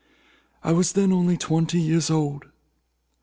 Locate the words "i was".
0.63-0.93